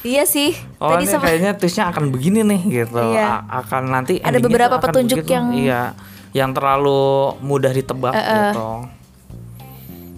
[0.02, 0.56] iya sih.
[0.76, 3.26] oh Tadi ini sempat- kayaknya twistnya akan begini nih gitu Iya.
[3.38, 5.32] A- akan nanti Ada beberapa petunjuk begitu.
[5.32, 5.82] yang- iya
[6.30, 7.00] yang terlalu
[7.40, 8.86] mudah ditebak gitu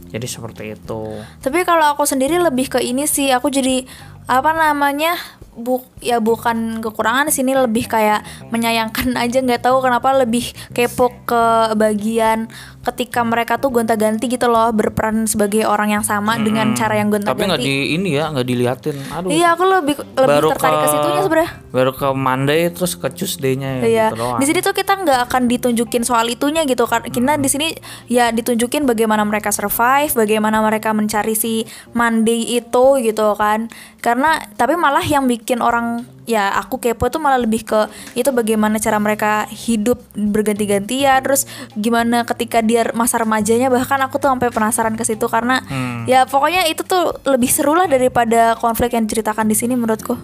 [0.09, 1.03] jadi seperti itu
[1.40, 3.88] Tapi kalau aku sendiri lebih ke ini sih, aku jadi
[4.23, 5.16] apa namanya?
[5.52, 11.44] Bu, ya bukan kekurangan sini lebih kayak menyayangkan aja nggak tahu kenapa lebih kepo ke
[11.76, 12.48] bagian
[12.82, 17.20] ketika mereka tuh gonta-ganti gitu loh berperan sebagai orang yang sama dengan cara yang tapi
[17.20, 17.62] nggak gonta-ganti.
[17.62, 21.50] di ini ya nggak diliatin aduh Iya, aku lebih lebih tertarik ke situnya sebenarnya.
[21.70, 24.38] baru ke Monday terus ke Tuesday-nya ya Iya, gitu doang.
[24.40, 27.04] di sini tuh kita nggak akan ditunjukin soal itunya gitu kan.
[27.04, 27.70] Kita di sini
[28.08, 31.62] ya ditunjukin bagaimana mereka survive, bagaimana mereka mencari si
[31.92, 33.70] Monday itu gitu kan.
[34.02, 37.81] Karena tapi malah yang bikin orang ya aku kepo tuh malah lebih ke
[38.14, 44.31] itu bagaimana cara mereka hidup berganti-gantian terus gimana ketika dia masa remajanya bahkan aku tuh
[44.31, 46.07] sampai penasaran ke situ karena Hmm.
[46.07, 50.14] ya pokoknya itu tuh lebih seru lah daripada konflik yang diceritakan di sini menurutku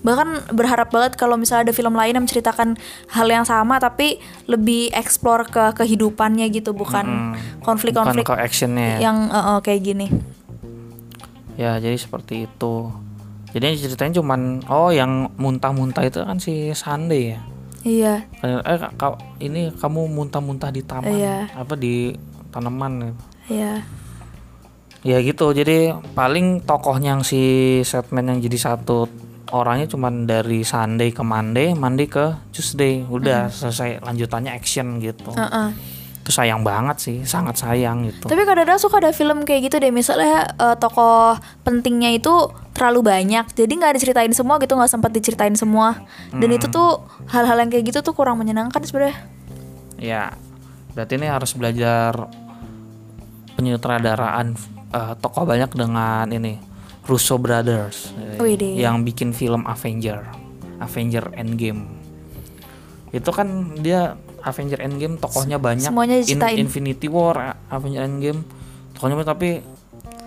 [0.00, 2.76] bahkan berharap banget kalau misalnya ada film lain yang menceritakan
[3.08, 7.32] hal yang sama tapi lebih explore ke kehidupannya gitu bukan Hmm.
[7.32, 9.08] bukan konflik-konflik ke actionnya ya.
[9.08, 10.06] yang eh, eh, kayak gini
[11.54, 12.90] ya jadi seperti itu
[13.54, 17.40] jadi ceritanya cuman oh yang muntah-muntah itu kan si Sunday ya?
[17.84, 18.14] Iya.
[18.42, 21.52] Eh kau ini kamu muntah-muntah di taman Iya.
[21.54, 22.16] apa di
[22.50, 23.22] tanaman gitu.
[23.54, 23.86] iya.
[25.04, 27.40] Ya gitu jadi paling tokohnya yang si
[27.84, 29.04] Setman yang jadi satu
[29.52, 33.04] orangnya cuman dari Sunday ke Monday Monday ke Tuesday.
[33.04, 35.30] Udah selesai lanjutannya action gitu.
[35.30, 35.70] Heeh.
[36.24, 38.32] itu sayang banget sih sangat sayang gitu.
[38.32, 39.92] Tapi kadang-kadang suka ada film kayak gitu deh.
[39.92, 41.36] Misalnya eh, tokoh
[41.68, 43.46] pentingnya itu terlalu banyak.
[43.54, 46.02] Jadi nggak diceritain semua gitu nggak sempat diceritain semua.
[46.34, 49.16] Dan itu tuh hal-hal yang kayak gitu tuh kurang menyenangkan sebenarnya.
[49.96, 50.34] Ya
[50.92, 52.28] berarti ini harus belajar
[53.54, 54.58] penyutradaraan
[54.90, 56.58] eh, tokoh banyak dengan ini
[57.06, 58.74] Russo Brothers eh, Widih.
[58.78, 60.26] yang bikin film Avenger
[60.82, 61.86] Avenger Endgame.
[63.14, 65.86] Itu kan dia Avenger Endgame tokohnya banyak.
[65.86, 66.66] Semuanya In-.
[66.66, 68.42] Infinity War Avenger Endgame
[68.98, 69.50] tokohnya banyak, tapi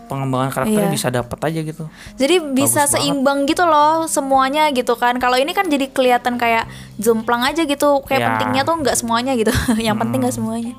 [0.08, 0.96] pengembangan karakternya Iya.
[0.96, 1.84] bisa dapat aja gitu
[2.16, 2.92] Jadi bisa Bagus banget.
[2.98, 5.16] seimbang gitu loh semuanya gitu kan.
[5.18, 6.66] Kalau ini kan jadi kelihatan kayak
[6.96, 8.02] jomplang aja gitu.
[8.04, 8.28] Kayak Ya.
[8.32, 9.52] pentingnya tuh nggak semuanya gitu.
[9.78, 10.74] Yang penting nggak semuanya.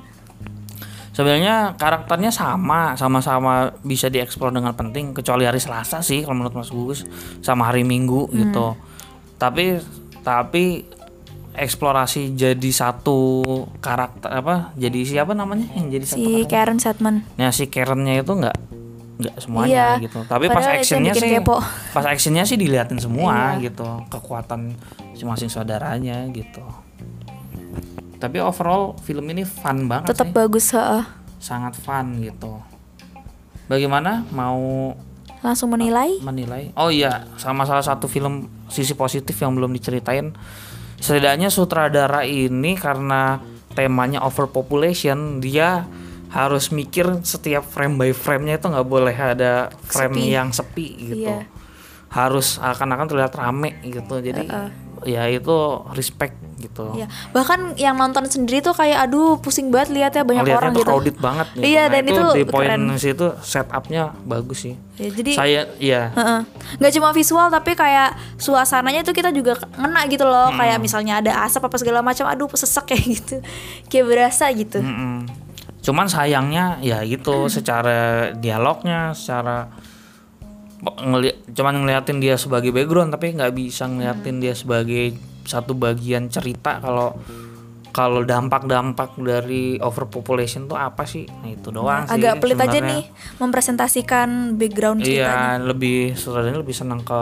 [1.10, 6.70] Sebenarnya karakternya sama, sama-sama bisa dieksplor dengan penting kecuali hari Selasa sih kalau menurut Mas
[6.70, 7.02] Gugus
[7.40, 8.78] sama hari Minggu gitu.
[9.34, 9.82] Tapi
[10.22, 10.86] tapi
[11.52, 13.42] eksplorasi jadi satu
[13.76, 14.70] karakter apa?
[14.74, 16.46] Jadi siapa namanya yang jadi satu si karakter?
[16.48, 18.56] Karen Setman Nah si Karennya itu nggak
[19.18, 20.06] nggak semuanya Iya.
[20.06, 20.18] gitu.
[20.24, 21.58] Tapi pas actionnya sih, kepo.
[21.90, 23.70] pas actionnya sih diliatin semua Iya.
[23.70, 24.78] gitu, kekuatan
[25.12, 26.62] masing-masing saudaranya gitu.
[28.18, 31.02] Tapi overall film ini fun banget tetap bagus heeh.
[31.38, 32.58] sangat fun gitu.
[33.66, 34.90] Bagaimana mau
[35.38, 36.74] langsung menilai menilai?
[36.74, 40.34] Oh iya, sama salah satu film sisi positif yang belum diceritain.
[40.98, 43.38] Setidaknya sutradara ini karena
[43.70, 45.86] temanya overpopulation, dia
[46.28, 50.28] harus mikir setiap frame by frame-nya itu nggak boleh ada frame Sepi.
[50.28, 51.28] yang sepi gitu.
[51.28, 51.48] Iya.
[52.08, 54.20] Harus akan-akan terlihat rame gitu.
[54.20, 54.44] Jadi
[55.06, 55.56] ya itu
[55.94, 56.90] respect gitu.
[56.98, 60.82] ya bahkan yang nonton sendiri tuh kayak aduh pusing banget lihatnya banyak Ngeliatnya orang tuh
[60.82, 61.62] gitu crowded banget gitu.
[61.62, 64.74] Iya, Nah, dan itu di poin situ setupnya bagus sih.
[64.98, 66.40] Ya, jadi Saya ya Heeh.
[66.82, 71.46] nggak cuma visual tapi kayak suasananya tuh kita juga ngena gitu loh kayak misalnya ada
[71.46, 73.36] asap apa segala macam aduh sesek kayak gitu
[73.86, 75.30] kayak berasa gitu Mm-mm.
[75.88, 79.72] Cuman sayangnya ya gitu secara dialognya, secara
[80.78, 86.78] ngeli cuman ngeliatin dia sebagai background tapi nggak bisa ngeliatin dia sebagai satu bagian cerita
[86.78, 87.16] kalau
[87.88, 91.26] kalau dampak-dampak dari overpopulation tuh apa sih?
[91.26, 92.14] Nah itu doang sih.
[92.14, 92.94] agak pelit aja sebenarnya.
[92.94, 93.02] nih
[93.40, 97.20] mempresentasikan background ceritanya Iya, lebih saudaranya lebih senang ke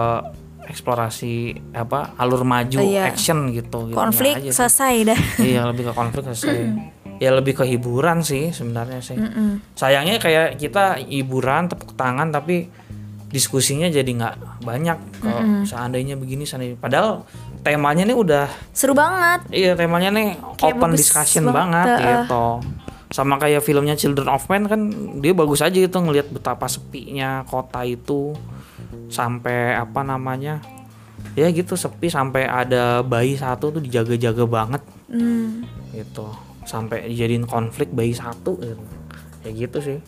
[0.66, 3.08] eksplorasi apa alur maju Iya.
[3.08, 3.88] action gitu.
[3.88, 4.52] gitu konflik aja sih.
[4.52, 6.58] selesai dah iya lebih ke konflik selesai
[7.16, 9.16] ya lebih ke hiburan sih sebenarnya sih.
[9.76, 12.68] Sayangnya kayak kita hiburan tepuk tangan tapi
[13.26, 14.98] diskusinya jadi nggak banyak.
[15.20, 17.26] Kalau seandainya begini seandainya padahal
[17.66, 19.48] temanya nih udah seru banget.
[19.50, 22.16] Iya temanya nih Kayak open discussion banget, banget heeh.
[22.24, 22.46] gitu.
[23.06, 24.80] Sama kayak filmnya Children of Men kan
[25.22, 28.34] dia bagus aja gitu ngelihat betapa sepinya kota itu.
[29.10, 30.62] Sampai apa namanya
[31.34, 32.06] ya gitu sepi.
[32.06, 34.82] Sampai ada bayi satu tuh dijaga-jaga banget.
[35.06, 35.62] Hmm.
[35.94, 36.26] gitu
[36.66, 38.58] sampai dijadiin konflik bayi satu.
[38.58, 38.84] Gitu.
[39.40, 39.98] kayak gitu sih.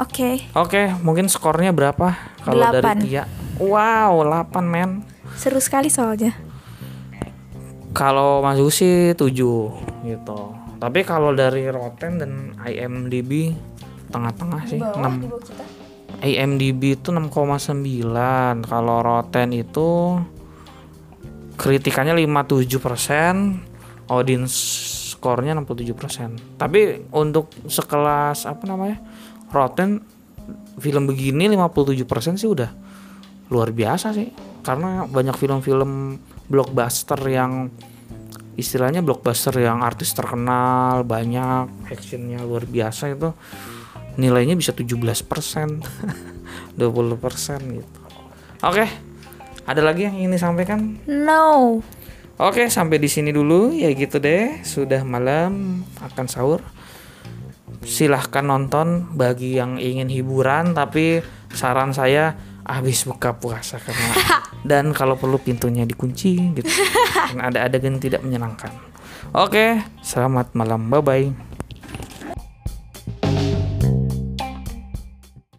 [0.00, 0.48] Oke.
[0.56, 3.10] Oke mungkin skornya berapa kalau dari.
[3.10, 3.26] Tia?
[3.60, 5.04] Wow 8 men.
[5.36, 6.32] Seru sekali soalnya.
[7.90, 9.26] Kalau Mas Gus sih 7
[10.06, 10.40] gitu.
[10.80, 12.32] Tapi kalau dari Rotten dan
[12.64, 13.52] IMDb
[14.08, 20.20] tengah-tengah sih 6 IMDb itu 6,9 kalau Rotten itu
[21.56, 23.69] kritikannya 57%
[24.10, 24.54] audience
[25.14, 28.98] skornya 67% tapi untuk sekelas apa namanya
[29.50, 30.02] Rotten
[30.78, 32.70] film begini 57% sih udah
[33.50, 34.30] luar biasa sih.
[34.62, 37.70] Karena banyak film-film blockbuster yang
[38.54, 43.32] istilahnya blockbuster yang artis terkenal banyak actionnya luar biasa itu
[44.20, 45.00] nilainya bisa 17%
[46.76, 46.76] 20%
[47.78, 48.00] gitu.
[48.60, 48.86] Oke
[49.64, 50.98] ada lagi yang ingin disampaikan?
[51.08, 51.78] No
[52.40, 54.64] Oke, sampai di sini dulu ya gitu deh.
[54.64, 56.64] Sudah malam akan sahur.
[57.84, 61.20] Silahkan nonton bagi yang ingin hiburan tapi
[61.52, 64.08] saran saya habis buka puasa karena
[64.70, 66.68] dan kalau perlu pintunya dikunci gitu.
[67.30, 68.72] Karena ada adegan tidak menyenangkan.
[69.36, 70.88] Oke, selamat malam.
[70.88, 71.49] Bye bye.